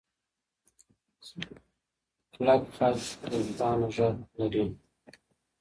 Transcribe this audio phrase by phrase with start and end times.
[2.33, 2.99] کلک خج
[3.31, 4.65] روښانه غږ لري.